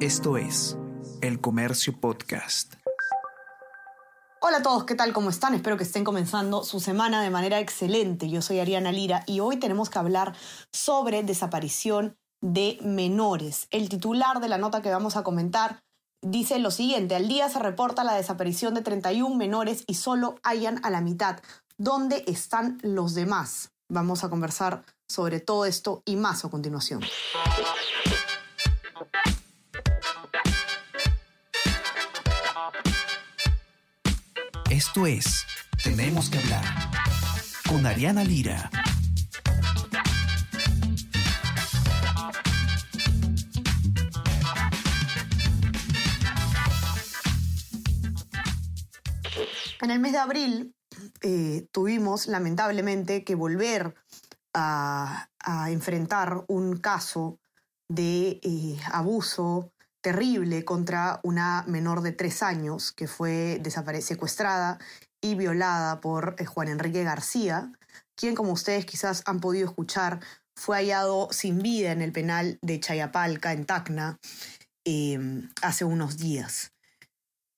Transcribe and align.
Esto 0.00 0.36
es 0.36 0.76
El 1.22 1.40
Comercio 1.40 1.98
Podcast. 1.98 2.74
Hola 4.42 4.58
a 4.58 4.62
todos, 4.62 4.84
¿qué 4.84 4.94
tal? 4.94 5.14
¿Cómo 5.14 5.30
están? 5.30 5.54
Espero 5.54 5.78
que 5.78 5.84
estén 5.84 6.04
comenzando 6.04 6.64
su 6.64 6.80
semana 6.80 7.22
de 7.22 7.30
manera 7.30 7.60
excelente. 7.60 8.28
Yo 8.28 8.42
soy 8.42 8.60
Ariana 8.60 8.92
Lira 8.92 9.24
y 9.26 9.40
hoy 9.40 9.56
tenemos 9.56 9.88
que 9.88 9.98
hablar 9.98 10.34
sobre 10.70 11.22
desaparición 11.22 12.18
de 12.42 12.76
menores. 12.82 13.68
El 13.70 13.88
titular 13.88 14.40
de 14.40 14.48
la 14.48 14.58
nota 14.58 14.82
que 14.82 14.90
vamos 14.90 15.16
a 15.16 15.22
comentar 15.22 15.82
dice 16.20 16.58
lo 16.58 16.70
siguiente, 16.70 17.14
al 17.14 17.26
día 17.26 17.48
se 17.48 17.58
reporta 17.58 18.04
la 18.04 18.16
desaparición 18.16 18.74
de 18.74 18.82
31 18.82 19.34
menores 19.34 19.82
y 19.86 19.94
solo 19.94 20.34
hayan 20.42 20.78
a 20.84 20.90
la 20.90 21.00
mitad. 21.00 21.40
¿Dónde 21.78 22.22
están 22.26 22.76
los 22.82 23.14
demás? 23.14 23.72
Vamos 23.88 24.24
a 24.24 24.28
conversar 24.28 24.84
sobre 25.08 25.40
todo 25.40 25.64
esto 25.64 26.02
y 26.04 26.16
más 26.16 26.44
a 26.44 26.50
continuación. 26.50 27.00
Esto 34.70 35.06
es 35.06 35.46
Tenemos 35.84 36.28
que 36.28 36.38
hablar 36.38 36.64
con 37.68 37.86
Ariana 37.86 38.24
Lira. 38.24 38.68
En 49.80 49.90
el 49.92 50.00
mes 50.00 50.12
de 50.12 50.18
abril 50.18 50.74
eh, 51.22 51.68
tuvimos 51.70 52.26
lamentablemente 52.26 53.22
que 53.22 53.36
volver 53.36 53.94
a, 54.52 55.28
enfrentar 55.68 56.44
un 56.48 56.78
caso 56.78 57.38
de 57.88 58.40
eh, 58.42 58.80
abuso 58.90 59.72
terrible 60.06 60.64
contra 60.64 61.18
una 61.24 61.64
menor 61.66 62.00
de 62.00 62.12
tres 62.12 62.40
años 62.44 62.92
que 62.92 63.08
fue 63.08 63.60
secuestrada 64.00 64.78
y 65.20 65.34
violada 65.34 66.00
por 66.00 66.36
eh, 66.38 66.44
Juan 66.44 66.68
Enrique 66.68 67.02
García, 67.02 67.72
quien, 68.14 68.36
como 68.36 68.52
ustedes 68.52 68.86
quizás 68.86 69.24
han 69.26 69.40
podido 69.40 69.66
escuchar, 69.66 70.20
fue 70.54 70.76
hallado 70.76 71.26
sin 71.32 71.58
vida 71.58 71.90
en 71.90 72.02
el 72.02 72.12
penal 72.12 72.56
de 72.62 72.78
Chayapalca, 72.78 73.52
en 73.52 73.66
Tacna, 73.66 74.20
em, 74.84 75.50
hace 75.60 75.84
unos 75.84 76.18
días. 76.18 76.70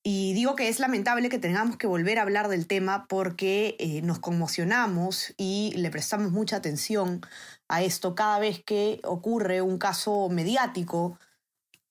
Y 0.03 0.33
digo 0.33 0.57
que 0.57 0.71
es 0.71 0.81
lamentable 0.81 1.29
que 1.29 1.39
tengamos 1.39 1.77
que 1.77 1.87
volver 1.87 2.19
a 2.19 2.23
hablar 2.23 2.49
del 2.49 2.67
tema 2.67 3.05
porque 3.11 3.77
eh, 3.79 4.01
nos 4.01 4.21
conmocionamos 4.21 5.35
y 5.37 5.75
le 5.77 5.91
prestamos 5.91 6.33
mucha 6.33 6.57
atención 6.57 7.21
a 7.69 7.83
esto 7.83 8.15
cada 8.15 8.39
vez 8.39 8.65
que 8.65 9.03
ocurre 9.05 9.61
un 9.61 9.77
caso 9.77 10.31
mediático 10.31 11.19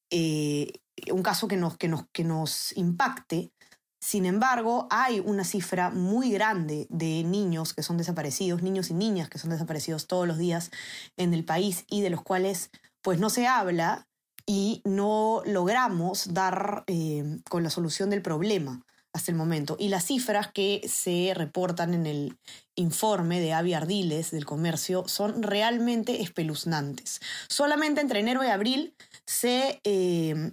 eh, 0.09 0.73
un 1.11 1.23
caso 1.23 1.47
que 1.47 1.57
nos, 1.57 1.77
que, 1.77 1.87
nos, 1.87 2.05
que 2.11 2.23
nos 2.23 2.75
impacte. 2.77 3.51
Sin 3.99 4.25
embargo, 4.25 4.87
hay 4.89 5.19
una 5.19 5.43
cifra 5.43 5.89
muy 5.89 6.31
grande 6.31 6.87
de 6.89 7.23
niños 7.23 7.73
que 7.73 7.83
son 7.83 7.97
desaparecidos, 7.97 8.61
niños 8.61 8.89
y 8.89 8.93
niñas 8.93 9.29
que 9.29 9.39
son 9.39 9.49
desaparecidos 9.49 10.07
todos 10.07 10.27
los 10.27 10.37
días 10.37 10.71
en 11.17 11.33
el 11.33 11.43
país 11.43 11.85
y 11.89 12.01
de 12.01 12.09
los 12.09 12.21
cuales 12.21 12.69
pues 13.01 13.19
no 13.19 13.29
se 13.29 13.47
habla 13.47 14.07
y 14.45 14.81
no 14.85 15.41
logramos 15.45 16.33
dar 16.33 16.83
eh, 16.87 17.39
con 17.49 17.63
la 17.63 17.69
solución 17.69 18.09
del 18.09 18.21
problema 18.21 18.85
hasta 19.17 19.31
el 19.31 19.37
momento. 19.37 19.75
Y 19.79 19.89
las 19.89 20.05
cifras 20.05 20.49
que 20.51 20.81
se 20.87 21.33
reportan 21.35 21.93
en 21.93 22.05
el 22.05 22.37
informe 22.75 23.39
de 23.41 23.53
Avi 23.53 23.73
Ardiles 23.73 24.31
del 24.31 24.45
comercio 24.45 25.03
son 25.07 25.43
realmente 25.43 26.21
espeluznantes. 26.21 27.19
Solamente 27.49 28.01
entre 28.01 28.19
enero 28.19 28.43
y 28.43 28.47
abril 28.47 28.95
se 29.25 29.81
eh, 29.83 30.51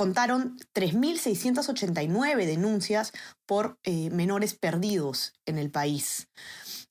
contaron 0.00 0.56
3.689 0.72 2.46
denuncias 2.46 3.12
por 3.44 3.78
eh, 3.84 4.08
menores 4.08 4.54
perdidos 4.54 5.34
en 5.44 5.58
el 5.58 5.70
país. 5.70 6.26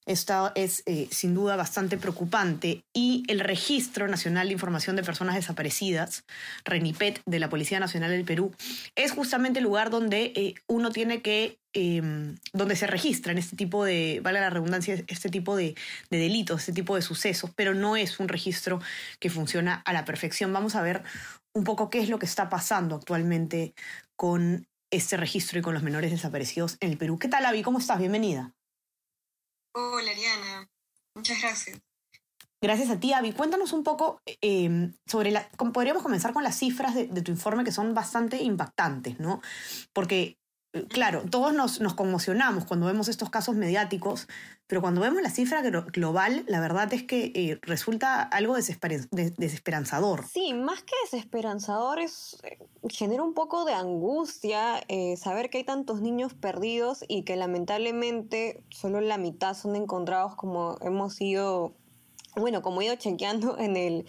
Esto 0.05 0.51
es 0.53 0.83
eh, 0.85 1.07
sin 1.09 1.33
duda 1.33 1.55
bastante 1.55 1.97
preocupante 1.97 2.83
y 2.93 3.23
el 3.27 3.39
Registro 3.39 4.07
Nacional 4.07 4.47
de 4.47 4.53
Información 4.53 4.95
de 4.95 5.01
Personas 5.01 5.33
Desaparecidas, 5.33 6.23
RENIPET, 6.65 7.21
de 7.25 7.39
la 7.39 7.49
Policía 7.49 7.79
Nacional 7.79 8.11
del 8.11 8.25
Perú, 8.25 8.53
es 8.95 9.11
justamente 9.11 9.57
el 9.57 9.65
lugar 9.65 9.89
donde 9.89 10.31
eh, 10.35 10.53
uno 10.67 10.91
tiene 10.91 11.21
que, 11.23 11.59
em, 11.73 12.37
donde 12.53 12.75
se 12.75 12.85
registran 12.87 13.37
este 13.37 13.55
tipo 13.55 13.85
de, 13.85 14.19
vale 14.23 14.39
la 14.39 14.49
redundancia, 14.51 15.03
este 15.07 15.29
tipo 15.29 15.55
de, 15.55 15.75
de 16.11 16.17
delitos, 16.17 16.61
este 16.61 16.73
tipo 16.73 16.95
de 16.95 17.01
sucesos, 17.01 17.51
pero 17.55 17.73
no 17.73 17.95
es 17.95 18.19
un 18.19 18.27
registro 18.27 18.79
que 19.19 19.29
funciona 19.29 19.81
a 19.85 19.93
la 19.93 20.05
perfección. 20.05 20.53
Vamos 20.53 20.75
a 20.75 20.81
ver 20.81 21.03
un 21.53 21.63
poco 21.63 21.89
qué 21.89 21.99
es 21.99 22.09
lo 22.09 22.19
que 22.19 22.25
está 22.25 22.49
pasando 22.49 22.95
actualmente 22.95 23.73
con 24.15 24.67
este 24.91 25.17
registro 25.17 25.59
y 25.59 25.61
con 25.61 25.73
los 25.73 25.83
menores 25.83 26.11
desaparecidos 26.11 26.77
en 26.79 26.91
el 26.91 26.97
Perú. 26.97 27.19
¿Qué 27.19 27.27
tal, 27.27 27.45
Avi? 27.45 27.61
¿Cómo 27.61 27.79
estás? 27.79 27.99
Bienvenida. 27.99 28.53
Hola, 29.73 30.11
Ariana. 30.11 30.69
Muchas 31.15 31.41
gracias. 31.41 31.79
Gracias 32.61 32.89
a 32.89 32.99
ti, 32.99 33.13
Avi. 33.13 33.31
Cuéntanos 33.31 33.71
un 33.71 33.83
poco 33.83 34.21
em, 34.41 34.93
sobre 35.05 35.31
la. 35.31 35.47
Podríamos 35.49 36.03
comenzar 36.03 36.33
con 36.33 36.43
las 36.43 36.57
cifras 36.57 36.93
de, 36.93 37.07
tu 37.21 37.31
informe 37.31 37.63
que 37.63 37.71
son 37.71 37.93
bastante 37.93 38.41
impactantes, 38.41 39.19
¿no? 39.19 39.41
Porque, 39.93 40.21
eh, 40.21 40.37
claro, 40.89 41.23
todos 41.29 41.53
nos, 41.53 41.81
nos, 41.81 41.93
conmocionamos 41.93 42.65
cuando 42.65 42.85
vemos 42.85 43.07
estos 43.07 43.29
casos 43.29 43.55
mediáticos, 43.55 44.27
pero 44.67 44.81
cuando 44.81 45.01
vemos 45.01 45.21
la 45.21 45.29
cifra 45.29 45.61
global, 45.61 46.43
la 46.47 46.59
verdad 46.59 46.93
es 46.93 47.03
que 47.03 47.31
eh, 47.35 47.59
resulta 47.61 48.21
algo 48.21 48.55
desesperanzador. 48.55 50.25
Sí, 50.27 50.53
más 50.53 50.83
que 50.83 50.93
desesperanzador, 51.03 51.99
es, 51.99 52.37
eh, 52.43 52.59
genera 52.89 53.23
un 53.23 53.33
poco 53.33 53.65
de 53.65 53.73
angustia 53.73 54.81
saber 55.17 55.49
que 55.49 55.59
hay 55.59 55.63
tantos 55.63 56.01
niños 56.01 56.33
perdidos 56.33 57.03
y 57.07 57.23
que 57.23 57.35
lamentablemente 57.35 58.63
solo 58.69 59.01
la 59.01 59.17
mitad 59.17 59.55
son 59.55 59.75
encontrados 59.75 60.35
como 60.35 60.77
hemos 60.81 61.19
ido 61.21 61.73
bueno, 62.35 62.61
como 62.61 62.81
he 62.81 62.85
ido 62.85 62.95
chequeando 62.95 63.57
en, 63.57 63.75
el, 63.75 64.05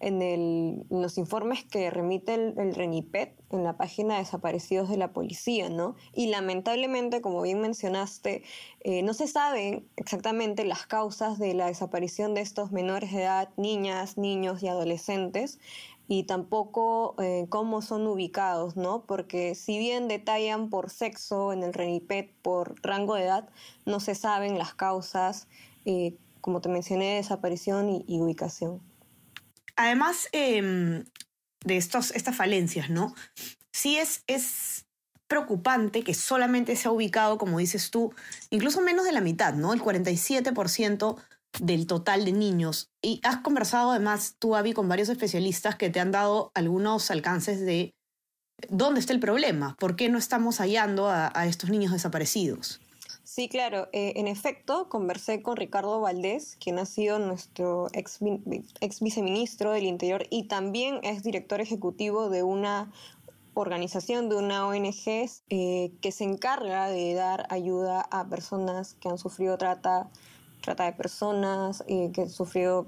en, 0.00 0.22
el, 0.22 0.86
los 0.90 1.18
informes 1.18 1.64
que 1.64 1.90
remite 1.90 2.34
el, 2.34 2.74
RENIPET 2.74 3.34
en 3.50 3.64
la 3.64 3.76
página 3.76 4.14
de 4.14 4.20
desaparecidos 4.20 4.88
de 4.88 4.96
la 4.96 5.12
policía, 5.12 5.68
¿no? 5.68 5.96
Y 6.12 6.28
lamentablemente, 6.28 7.20
como 7.20 7.42
bien 7.42 7.60
mencionaste, 7.60 8.42
eh, 8.80 9.02
no 9.02 9.14
se 9.14 9.26
saben 9.26 9.86
exactamente 9.96 10.64
las 10.64 10.86
causas 10.86 11.38
de 11.38 11.54
la 11.54 11.66
desaparición 11.66 12.34
de 12.34 12.42
estos 12.42 12.72
menores 12.72 13.12
de 13.12 13.22
edad, 13.22 13.48
niñas, 13.56 14.18
niños 14.18 14.62
y 14.62 14.68
adolescentes, 14.68 15.58
y 16.06 16.24
tampoco 16.24 17.14
eh, 17.18 17.46
cómo 17.48 17.80
son 17.80 18.06
ubicados, 18.06 18.76
¿no? 18.76 19.04
Porque 19.06 19.54
si 19.54 19.78
bien 19.78 20.06
detallan 20.06 20.68
por 20.68 20.90
sexo 20.90 21.52
en 21.52 21.62
el 21.62 21.72
RENIPET, 21.72 22.30
por 22.42 22.80
rango 22.82 23.14
de 23.14 23.24
edad, 23.24 23.48
no 23.86 24.00
se 24.00 24.14
saben 24.14 24.58
las 24.58 24.74
causas. 24.74 25.48
Eh, 25.86 26.14
como 26.44 26.60
te 26.60 26.68
mencioné, 26.68 27.14
desaparición 27.14 27.88
y, 28.06 28.20
ubicación. 28.20 28.82
Además 29.76 30.28
em, 30.32 31.06
de 31.64 31.78
estos, 31.78 32.10
estas 32.10 32.36
falencias, 32.36 32.90
¿no? 32.90 33.14
Sí 33.72 33.96
es, 33.96 34.24
es 34.26 34.84
preocupante 35.26 36.02
que 36.04 36.12
solamente 36.12 36.76
se 36.76 36.86
ha 36.86 36.90
ubicado, 36.90 37.38
como 37.38 37.60
dices 37.60 37.90
tú, 37.90 38.12
incluso 38.50 38.82
menos 38.82 39.06
de 39.06 39.12
la 39.12 39.22
mitad, 39.22 39.54
¿no? 39.54 39.72
El 39.72 39.80
47% 39.80 41.16
del 41.60 41.86
total 41.86 42.26
de 42.26 42.32
niños. 42.32 42.90
Y 43.00 43.22
has 43.24 43.38
conversado 43.38 43.92
además, 43.92 44.36
tú, 44.38 44.54
Avi, 44.54 44.74
con 44.74 44.86
varios 44.86 45.08
especialistas 45.08 45.76
que 45.76 45.88
te 45.88 45.98
han 45.98 46.12
dado 46.12 46.52
algunos 46.52 47.10
alcances 47.10 47.62
de 47.62 47.94
dónde 48.68 49.00
está 49.00 49.14
el 49.14 49.20
problema, 49.20 49.76
por 49.78 49.96
qué 49.96 50.10
no 50.10 50.18
estamos 50.18 50.58
hallando 50.58 51.08
a 51.08 51.46
estos 51.46 51.70
niños 51.70 51.92
desaparecidos. 51.92 52.82
Sí, 53.24 53.48
claro. 53.48 53.88
Eh, 53.92 54.12
en 54.16 54.28
efecto, 54.28 54.90
conversé 54.90 55.40
con 55.40 55.56
Ricardo 55.56 55.98
Valdés, 55.98 56.56
quien 56.60 56.78
ha 56.78 56.84
sido 56.84 57.18
nuestro 57.18 57.88
ex, 57.94 58.20
viceministro 59.00 59.72
del 59.72 59.84
Interior 59.84 60.26
y 60.28 60.44
también 60.44 61.00
es 61.02 61.22
director 61.22 61.62
ejecutivo 61.62 62.28
de 62.28 62.42
una 62.42 62.92
organización, 63.54 64.28
de 64.28 64.36
una 64.36 64.66
ONG 64.66 65.30
eh, 65.48 65.92
que 66.02 66.12
se 66.12 66.24
encarga 66.24 66.88
de 66.88 67.14
dar 67.14 67.46
ayuda 67.48 68.02
a 68.10 68.28
personas 68.28 68.92
que 68.94 69.08
han 69.08 69.16
sufrido 69.16 69.56
trata, 69.56 70.10
trata 70.60 70.84
de 70.84 70.92
personas, 70.92 71.82
eh, 71.88 72.10
que 72.12 72.22
han 72.22 72.30
sufrido 72.30 72.86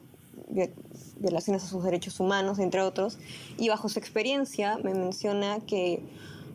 violaciones 1.17 1.65
a 1.65 1.67
sus 1.67 1.83
derechos 1.83 2.21
humanos, 2.21 2.59
entre 2.59 2.83
otros. 2.83 3.19
Y 3.57 3.71
bajo 3.71 3.89
su 3.89 3.99
experiencia 3.99 4.77
me 4.77 4.93
menciona 4.93 5.61
que 5.61 6.03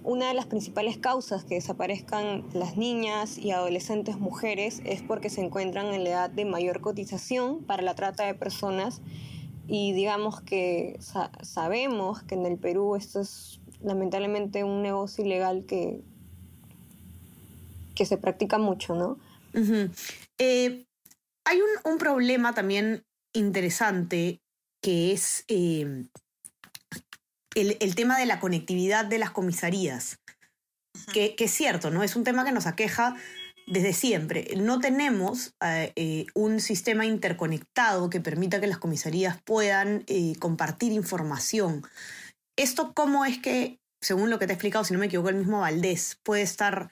una 0.04 0.28
de 0.28 0.34
las 0.34 0.48
principales 0.48 0.98
causas 0.98 1.44
que 1.44 1.56
desaparezcan 1.56 2.44
las 2.54 2.78
niñas 2.78 3.38
y 3.38 3.52
adolescentes 3.52 4.18
mujeres 4.18 4.82
es 4.86 5.02
porque 5.02 5.30
se 5.30 5.42
encuentran 5.42 5.88
en 5.88 6.04
la 6.04 6.10
edad 6.10 6.30
de 6.30 6.46
mayor 6.46 6.82
cotización 6.82 7.64
para 7.64 7.84
la 7.84 7.96
trata 7.96 8.26
de 8.26 8.34
personas 8.34 9.02
y 9.68 9.94
digamos 9.94 10.42
que 10.42 10.98
sabemos 11.44 12.24
que 12.24 12.36
en 12.36 12.46
el 12.46 12.58
Perú 12.58 12.96
esto 12.96 13.22
es 13.22 13.62
lamentablemente 13.82 14.64
un 14.64 14.82
negocio 14.82 15.24
ilegal 15.24 15.66
que, 15.66 16.02
que 17.96 18.06
se 18.06 18.18
practica 18.18 18.58
mucho, 18.58 18.96
¿no? 18.96 19.18
Eh, 20.38 20.86
hay 21.46 21.60
un, 21.86 21.98
problema 21.98 22.54
también 22.54 23.04
interesante 23.34 24.42
que 24.82 25.12
es 25.12 25.46
eh, 25.48 26.06
el, 27.56 27.96
tema 27.96 28.18
de 28.18 28.26
la 28.26 28.40
conectividad 28.40 29.06
de 29.06 29.18
las 29.18 29.32
comisarías, 29.32 30.20
que, 31.14 31.36
es 31.38 31.52
cierto, 31.52 31.92
¿no? 31.92 32.04
Es 32.04 32.16
un 32.16 32.24
tema 32.24 32.46
que 32.46 32.52
nos 32.52 32.68
aqueja 32.68 33.16
desde 33.68 33.94
siempre. 33.94 34.48
No 34.58 34.80
tenemos 34.80 35.54
eh, 35.64 35.92
eh, 35.96 36.26
un 36.34 36.60
sistema 36.60 37.06
interconectado 37.06 38.10
que 38.10 38.22
permita 38.22 38.60
que 38.60 38.68
las 38.68 38.78
comisarías 38.78 39.42
puedan 39.44 40.04
eh, 40.08 40.34
compartir 40.40 40.92
información. 40.92 41.84
¿Esto 42.58 42.94
cómo 42.94 43.26
es 43.26 43.40
que, 43.40 43.80
según 44.02 44.30
lo 44.30 44.40
que 44.40 44.48
te 44.48 44.54
he 44.54 44.56
explicado, 44.56 44.84
si 44.84 44.94
no 44.94 45.00
me 45.00 45.08
equivoco, 45.08 45.30
el 45.30 45.36
mismo 45.36 45.60
Valdés 45.60 46.20
puede 46.24 46.44
estar 46.44 46.90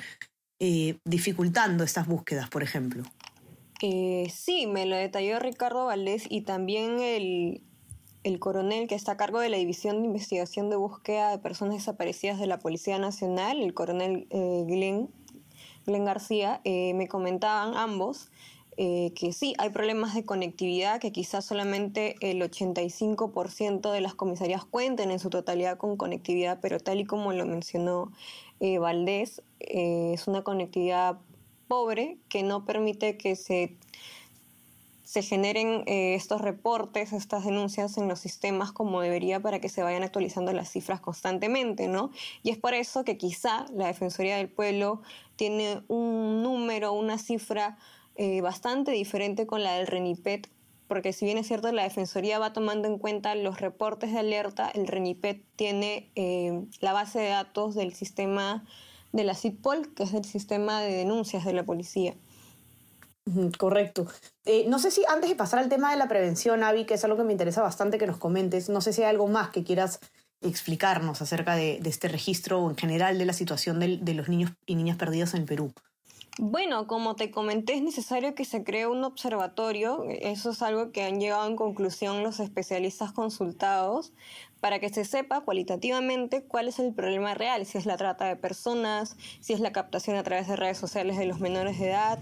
dificultando 1.06 1.86
estas 1.86 2.06
búsquedas, 2.06 2.50
por 2.50 2.64
ejemplo? 2.64 3.04
sí, 3.80 4.68
me 4.68 4.86
lo 4.86 4.98
detalló 4.98 5.40
Ricardo 5.40 5.86
Valdés 5.86 6.26
y 6.30 6.42
también 6.42 7.00
el, 7.00 7.62
el 8.24 8.40
coronel 8.40 8.88
que 8.88 8.96
está 8.96 9.14
a 9.14 9.18
cargo 9.18 9.40
de 9.40 9.50
la 9.50 9.58
División 9.58 10.02
de 10.02 10.08
Investigación 10.08 10.70
de 10.70 10.76
Búsqueda 10.76 11.32
de 11.32 11.38
Personas 11.38 11.76
Desaparecidas 11.76 12.40
de 12.40 12.48
la 12.48 12.60
Policía 12.60 13.00
Nacional, 13.00 13.62
el 13.62 13.74
coronel 13.74 14.28
eh, 14.30 14.64
Glenn, 14.68 15.10
García, 15.86 16.62
eh, 16.66 16.94
me 16.94 17.08
comentaban 17.08 17.76
ambos 17.76 18.30
eh, 18.78 19.12
que 19.16 19.34
sí, 19.34 19.56
hay 19.58 19.72
problemas 19.72 20.14
de 20.14 20.24
conectividad, 20.24 21.02
que 21.02 21.12
quizás 21.12 21.44
solamente 21.46 22.16
el 22.22 22.42
85% 22.42 23.92
de 23.92 24.00
las 24.00 24.14
comisarías 24.14 24.64
cuenten 24.66 25.10
en 25.10 25.20
su 25.20 25.30
totalidad 25.30 25.78
con 25.78 25.98
conectividad, 25.98 26.60
pero 26.62 26.80
tal 26.80 27.00
y 27.00 27.06
como 27.06 27.34
lo 27.34 27.46
mencionó 27.46 28.12
Valdés, 28.62 29.42
es 29.60 30.28
una 30.28 30.44
conectividad 30.44 31.18
pobre 31.68 32.18
que 32.30 32.44
no 32.44 32.66
permite 32.66 33.18
que 33.18 33.36
se 33.36 33.78
se 35.10 35.24
generen 35.24 35.82
eh, 35.88 36.14
estos 36.14 36.40
reportes, 36.40 37.14
estas 37.14 37.44
denuncias 37.44 37.98
en 37.98 38.08
los 38.08 38.20
sistemas 38.20 38.72
como 38.72 39.02
debería 39.02 39.40
para 39.40 39.60
que 39.60 39.68
se 39.68 39.82
vayan 39.82 40.04
actualizando 40.04 40.54
las 40.54 40.70
cifras 40.70 41.02
constantemente, 41.02 41.88
¿no? 41.88 42.12
Y 42.44 42.52
es 42.52 42.60
por 42.60 42.76
eso 42.76 43.04
que 43.04 43.18
quizá 43.18 43.66
la 43.74 43.88
Defensoría 43.88 44.38
del 44.38 44.50
Pueblo 44.50 45.02
tiene 45.36 45.82
un 45.88 46.44
número, 46.44 46.94
una 46.94 47.18
cifra 47.18 47.80
eh, 48.18 48.42
bastante 48.42 48.92
diferente 48.92 49.48
con 49.48 49.64
la 49.64 49.74
del 49.74 49.88
RENIPET, 49.88 50.48
porque 50.88 51.12
si 51.12 51.26
bien 51.26 51.40
es 51.40 51.48
cierto 51.48 51.72
la 51.72 51.82
Defensoría 51.82 52.38
va 52.38 52.54
tomando 52.54 52.88
en 52.88 53.00
cuenta 53.00 53.34
los 53.34 53.60
reportes 53.60 54.14
de 54.14 54.20
alerta, 54.20 54.70
el 54.70 54.86
RENIPET 54.86 55.44
tiene 55.56 56.12
eh, 56.14 56.68
la 56.82 56.94
base 56.94 57.18
de 57.18 57.30
datos 57.30 57.74
del 57.74 57.96
sistema 57.96 58.64
de 59.12 59.24
la 59.24 59.34
CITPOL, 59.34 59.92
que 59.96 60.04
es 60.04 60.14
el 60.14 60.26
sistema 60.26 60.84
de 60.84 60.94
denuncias 60.94 61.46
de 61.46 61.54
la 61.54 61.64
policía. 61.64 62.14
Correcto. 63.58 64.08
Eh, 64.46 64.66
no 64.68 64.80
sé 64.80 64.92
si 64.92 65.04
antes 65.06 65.30
de 65.30 65.36
pasar 65.36 65.60
al 65.60 65.70
tema 65.70 65.92
de 65.92 65.98
la 65.98 66.08
prevención, 66.08 66.64
Avi, 66.64 66.86
que 66.86 66.96
es 66.96 67.04
algo 67.04 67.18
que 67.18 67.24
me 67.24 67.32
interesa 67.32 67.62
bastante 67.62 67.98
que 67.98 68.08
nos 68.08 68.18
comentes, 68.18 68.70
no 68.70 68.82
sé 68.82 68.94
si 68.94 69.04
hay 69.04 69.10
algo 69.10 69.28
más 69.28 69.50
que 69.50 69.64
quieras 69.64 70.00
explicarnos 70.42 71.22
acerca 71.22 71.56
de, 71.56 71.82
este 71.84 72.08
registro 72.08 72.62
o 72.62 72.70
en 72.70 72.78
general 72.78 73.18
de 73.18 73.26
la 73.26 73.34
situación 73.34 73.80
de, 73.80 74.14
los 74.14 74.30
niños 74.30 74.52
y 74.66 74.76
niñas 74.76 74.98
perdidas 74.98 75.34
en 75.34 75.46
Perú. 75.46 75.74
Bueno, 76.42 76.88
como 76.88 77.18
te 77.18 77.32
comenté, 77.32 77.74
es 77.74 77.82
necesario 77.82 78.34
que 78.34 78.46
se 78.46 78.64
cree 78.64 78.88
un 78.88 79.04
observatorio. 79.04 80.06
Eso 80.08 80.52
es 80.52 80.62
algo 80.62 80.94
que 80.94 81.04
han 81.04 81.20
llegado 81.20 81.46
en 81.46 81.58
conclusión 81.58 82.24
los 82.24 82.40
especialistas 82.40 83.12
consultados 83.12 84.14
para 84.62 84.80
que 84.80 84.88
se 84.88 85.04
sepa 85.04 85.42
cualitativamente 85.42 86.42
cuál 86.42 86.70
es 86.70 86.80
el 86.80 86.94
problema 86.94 87.34
real, 87.34 87.66
si 87.66 87.78
es 87.78 87.86
la 87.86 87.98
trata 87.98 88.24
de 88.24 88.38
personas, 88.38 89.18
si 89.42 89.52
es 89.52 89.60
la 89.60 89.74
captación 89.74 90.16
a 90.16 90.24
través 90.24 90.48
de 90.48 90.56
redes 90.56 90.78
sociales 90.78 91.18
de 91.18 91.26
los 91.26 91.42
menores 91.42 91.78
de 91.78 91.90
edad, 91.90 92.20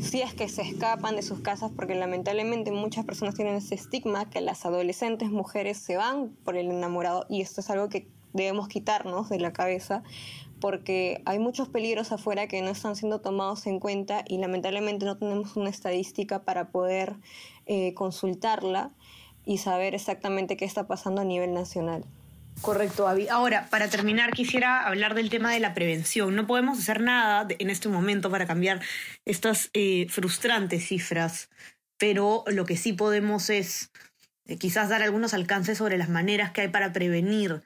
si 0.00 0.22
es 0.22 0.32
que 0.32 0.48
se 0.48 0.62
escapan 0.62 1.16
de 1.16 1.22
sus 1.22 1.40
casas, 1.40 1.70
porque 1.76 1.94
lamentablemente 1.94 2.72
muchas 2.72 3.04
personas 3.04 3.34
tienen 3.34 3.56
ese 3.56 3.74
estigma 3.74 4.30
que 4.30 4.40
las 4.40 4.64
adolescentes 4.64 5.30
mujeres 5.30 5.76
se 5.76 5.98
van 5.98 6.30
por 6.42 6.56
el 6.56 6.70
enamorado 6.70 7.26
y 7.28 7.42
esto 7.42 7.60
es 7.60 7.68
algo 7.68 7.90
que 7.90 8.08
debemos 8.32 8.68
quitarnos 8.68 9.28
de 9.28 9.40
la 9.40 9.52
cabeza 9.52 10.02
porque 10.60 11.22
hay 11.24 11.38
muchos 11.38 11.68
peligros 11.68 12.12
afuera 12.12 12.46
que 12.46 12.62
no 12.62 12.70
están 12.70 12.96
siendo 12.96 13.20
tomados 13.20 13.66
en 13.66 13.80
cuenta 13.80 14.24
y 14.26 14.38
lamentablemente 14.38 15.06
no 15.06 15.16
tenemos 15.16 15.56
una 15.56 15.70
estadística 15.70 16.44
para 16.44 16.70
poder 16.70 17.16
eh, 17.66 17.94
consultarla 17.94 18.90
y 19.44 19.58
saber 19.58 19.94
exactamente 19.94 20.56
qué 20.56 20.64
está 20.64 20.86
pasando 20.86 21.22
a 21.22 21.24
nivel 21.24 21.54
nacional. 21.54 22.04
Correcto, 22.60 23.06
Avi. 23.06 23.28
Ahora, 23.28 23.68
para 23.70 23.88
terminar, 23.88 24.32
quisiera 24.32 24.86
hablar 24.86 25.14
del 25.14 25.30
tema 25.30 25.52
de 25.52 25.60
la 25.60 25.74
prevención. 25.74 26.34
No 26.34 26.46
podemos 26.46 26.78
hacer 26.78 27.00
nada 27.00 27.46
en 27.58 27.70
este 27.70 27.88
momento 27.88 28.30
para 28.30 28.46
cambiar 28.46 28.80
estas 29.24 29.70
eh, 29.74 30.06
frustrantes 30.10 30.86
cifras, 30.86 31.50
pero 31.98 32.44
lo 32.48 32.64
que 32.64 32.76
sí 32.76 32.92
podemos 32.92 33.48
es 33.48 33.92
eh, 34.46 34.56
quizás 34.58 34.88
dar 34.88 35.02
algunos 35.02 35.34
alcances 35.34 35.78
sobre 35.78 35.98
las 35.98 36.08
maneras 36.08 36.50
que 36.50 36.62
hay 36.62 36.68
para 36.68 36.92
prevenir 36.92 37.62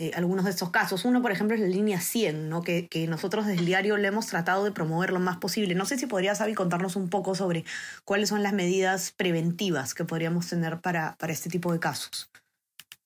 eh, 0.00 0.12
algunos 0.14 0.46
de 0.46 0.50
estos 0.50 0.70
casos. 0.70 1.04
Uno, 1.04 1.20
por 1.20 1.30
ejemplo, 1.30 1.54
es 1.54 1.60
la 1.60 1.66
línea 1.66 2.00
100, 2.00 2.48
¿no? 2.48 2.62
que, 2.62 2.88
que 2.88 3.06
nosotros 3.06 3.44
desde 3.44 3.60
el 3.60 3.66
diario 3.66 3.98
le 3.98 4.08
hemos 4.08 4.26
tratado 4.26 4.64
de 4.64 4.72
promover 4.72 5.12
lo 5.12 5.20
más 5.20 5.36
posible. 5.36 5.74
No 5.74 5.84
sé 5.84 5.98
si 5.98 6.06
podrías, 6.06 6.40
Avi, 6.40 6.54
contarnos 6.54 6.96
un 6.96 7.10
poco 7.10 7.34
sobre 7.34 7.66
cuáles 8.06 8.30
son 8.30 8.42
las 8.42 8.54
medidas 8.54 9.12
preventivas 9.14 9.92
que 9.92 10.06
podríamos 10.06 10.48
tener 10.48 10.80
para, 10.80 11.16
para 11.18 11.34
este 11.34 11.50
tipo 11.50 11.70
de 11.70 11.80
casos. 11.80 12.30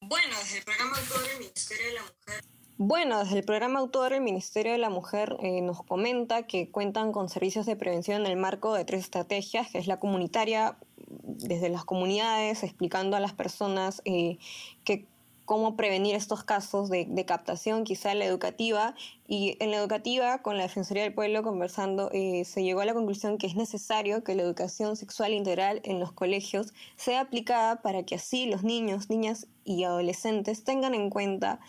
Bueno, 0.00 0.38
desde 0.38 0.58
el 0.58 0.64
programa 0.64 0.96
autor 0.96 1.26
del 1.26 1.38
Ministerio 1.40 1.86
de 1.86 1.94
la 1.94 2.02
Mujer. 2.02 2.44
Bueno, 2.76 3.24
desde 3.24 3.38
el 3.38 3.44
programa 3.44 3.78
autor 3.80 4.12
el 4.12 4.20
Ministerio 4.20 4.72
de 4.72 4.78
la 4.78 4.90
Mujer 4.90 5.36
eh, 5.40 5.62
nos 5.62 5.82
comenta 5.82 6.44
que 6.44 6.70
cuentan 6.70 7.10
con 7.10 7.28
servicios 7.28 7.66
de 7.66 7.74
prevención 7.74 8.20
en 8.20 8.30
el 8.30 8.36
marco 8.36 8.72
de 8.72 8.84
tres 8.84 9.00
estrategias, 9.02 9.68
que 9.70 9.78
es 9.78 9.88
la 9.88 9.98
comunitaria, 9.98 10.76
desde 10.96 11.68
las 11.70 11.84
comunidades, 11.84 12.62
explicando 12.62 13.16
a 13.16 13.20
las 13.20 13.32
personas 13.32 14.00
eh, 14.04 14.38
que 14.84 15.06
cómo 15.44 15.76
prevenir 15.76 16.14
estos 16.14 16.44
casos 16.44 16.88
de, 16.88 17.24
captación, 17.26 17.84
quizá 17.84 18.14
la 18.14 18.24
educativa. 18.24 18.94
Y 19.26 19.56
en 19.60 19.70
la 19.70 19.78
educativa, 19.78 20.42
con 20.42 20.56
la 20.56 20.64
Defensoría 20.64 21.02
del 21.02 21.14
Pueblo 21.14 21.42
conversando, 21.42 22.10
eh, 22.12 22.44
se 22.44 22.62
llegó 22.62 22.80
a 22.80 22.84
la 22.84 22.94
conclusión 22.94 23.38
que 23.38 23.46
es 23.46 23.56
necesario 23.56 24.24
que 24.24 24.34
la 24.34 24.42
educación 24.42 24.96
sexual 24.96 25.32
integral 25.32 25.80
en 25.84 26.00
los 26.00 26.12
colegios 26.12 26.72
sea 26.96 27.20
aplicada 27.20 27.82
para 27.82 28.04
que 28.04 28.16
así 28.16 28.46
los 28.46 28.62
niños, 28.62 29.10
niñas 29.10 29.46
y 29.64 29.84
adolescentes 29.84 30.64
tengan 30.64 30.94
en 30.94 31.10
cuenta 31.10 31.60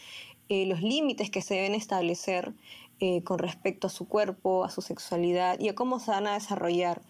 eh, 0.49 0.65
los 0.65 0.81
límites 0.81 1.29
que 1.31 1.41
se 1.41 1.55
deben 1.55 1.75
establecer 1.75 2.53
eh, 2.99 3.23
con 3.23 3.39
respecto 3.39 3.87
a 3.87 3.89
su 3.89 4.07
cuerpo, 4.07 4.63
a 4.63 4.69
su 4.69 4.81
sexualidad 4.81 5.59
y 5.59 5.67
a 5.67 5.75
cómo 5.75 5.99
se 5.99 6.11
van 6.11 6.27
a 6.27 6.35
desarrollar. 6.35 7.01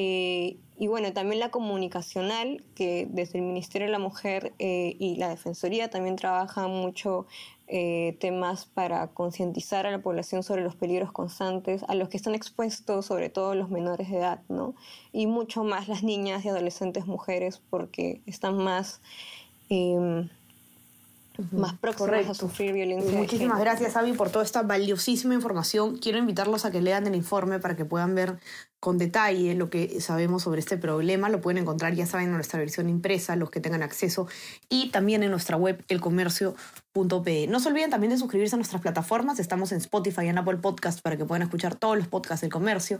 Eh, 0.00 0.58
y 0.76 0.86
bueno, 0.86 1.12
también 1.12 1.40
la 1.40 1.50
comunicacional, 1.50 2.62
que 2.76 3.08
desde 3.10 3.38
el 3.38 3.44
Ministerio 3.44 3.88
de 3.88 3.90
la 3.92 3.98
Mujer 3.98 4.52
eh, 4.60 4.94
y 5.00 5.16
la 5.16 5.28
Defensoría 5.28 5.90
también 5.90 6.14
trabajan 6.14 6.70
mucho 6.70 7.26
eh, 7.66 8.16
temas 8.20 8.66
para 8.66 9.08
concientizar 9.08 9.86
a 9.86 9.90
la 9.90 10.00
población 10.00 10.44
sobre 10.44 10.62
los 10.62 10.76
peligros 10.76 11.10
constantes 11.10 11.82
a 11.88 11.96
los 11.96 12.08
que 12.08 12.16
están 12.16 12.36
expuestos, 12.36 13.06
sobre 13.06 13.28
todo 13.28 13.56
los 13.56 13.70
menores 13.70 14.08
de 14.08 14.18
edad, 14.18 14.40
¿no? 14.48 14.76
Y 15.10 15.26
mucho 15.26 15.64
más 15.64 15.88
las 15.88 16.04
niñas 16.04 16.44
y 16.44 16.48
adolescentes 16.48 17.06
mujeres, 17.06 17.60
porque 17.68 18.22
están 18.24 18.56
más 18.56 19.00
em, 19.68 20.28
más 21.52 21.78
próximas 21.78 22.28
a 22.28 22.34
sufrir 22.34 22.72
violencia. 22.72 23.16
Muchísimas 23.16 23.60
gracias, 23.60 23.96
Avi, 23.96 24.12
por 24.12 24.30
toda 24.30 24.44
esta 24.44 24.62
valiosísima 24.62 25.34
información. 25.34 25.96
Quiero 25.96 26.18
invitarlos 26.18 26.64
a 26.64 26.70
que 26.70 26.82
lean 26.82 27.06
el 27.06 27.14
informe 27.14 27.60
para 27.60 27.76
que 27.76 27.84
puedan 27.84 28.14
ver 28.14 28.38
con 28.80 28.98
detalle 28.98 29.54
lo 29.54 29.70
que 29.70 30.00
sabemos 30.00 30.42
sobre 30.42 30.60
este 30.60 30.76
problema. 30.76 31.28
Lo 31.28 31.40
pueden 31.40 31.62
encontrar, 31.62 31.94
ya 31.94 32.06
saben, 32.06 32.28
en 32.28 32.34
nuestra 32.34 32.58
versión 32.58 32.88
impresa, 32.88 33.36
los 33.36 33.50
que 33.50 33.60
tengan 33.60 33.82
acceso, 33.82 34.26
y 34.68 34.90
también 34.90 35.22
en 35.22 35.30
nuestra 35.30 35.56
web, 35.56 35.84
elcomercio.pe. 35.88 37.46
No 37.46 37.60
se 37.60 37.68
olviden 37.68 37.90
también 37.90 38.10
de 38.10 38.18
suscribirse 38.18 38.56
a 38.56 38.58
nuestras 38.58 38.82
plataformas. 38.82 39.38
Estamos 39.38 39.70
en 39.70 39.78
Spotify 39.78 40.22
y 40.24 40.28
en 40.28 40.38
Apple 40.38 40.56
Podcast 40.56 41.00
para 41.00 41.16
que 41.16 41.24
puedan 41.24 41.42
escuchar 41.42 41.76
todos 41.76 41.96
los 41.96 42.08
podcasts 42.08 42.40
del 42.40 42.50
comercio. 42.50 42.98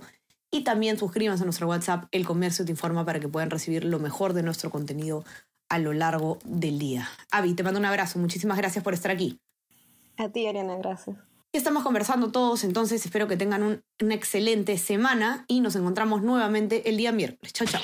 Y 0.50 0.62
también 0.64 0.96
suscríbanse 0.96 1.42
a 1.42 1.44
nuestro 1.44 1.68
WhatsApp, 1.68 2.04
El 2.10 2.24
Comercio 2.24 2.64
Te 2.64 2.70
Informa, 2.70 3.04
para 3.04 3.20
que 3.20 3.28
puedan 3.28 3.50
recibir 3.50 3.84
lo 3.84 3.98
mejor 3.98 4.32
de 4.32 4.42
nuestro 4.42 4.70
contenido 4.70 5.24
a 5.68 5.78
lo 5.78 5.92
largo 5.92 6.38
del 6.44 6.78
día. 6.78 7.08
Avi, 7.30 7.54
te 7.54 7.62
mando 7.62 7.78
un 7.78 7.86
abrazo. 7.86 8.18
Muchísimas 8.18 8.56
gracias 8.58 8.82
por 8.84 8.94
estar 8.94 9.10
aquí. 9.10 9.38
A 10.16 10.28
ti, 10.28 10.46
Ariana, 10.46 10.76
gracias. 10.76 11.16
Y 11.52 11.56
estamos 11.56 11.82
conversando 11.82 12.30
todos, 12.30 12.62
entonces 12.62 13.02
espero 13.04 13.26
que 13.26 13.36
tengan 13.38 13.82
una 14.00 14.14
excelente 14.14 14.76
semana 14.76 15.46
y 15.48 15.60
nos 15.60 15.76
encontramos 15.76 16.22
nuevamente 16.22 16.90
el 16.90 16.98
día 16.98 17.10
miércoles. 17.10 17.54
Chao, 17.54 17.66
chao. 17.66 17.80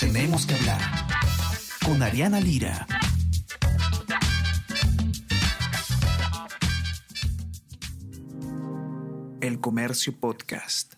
Tenemos 0.00 0.46
que 0.46 0.54
hablar 0.54 0.80
con 1.84 2.02
Ariana 2.02 2.40
Lira. 2.40 2.86
El 9.40 9.60
Comercio 9.60 10.18
Podcast. 10.18 10.95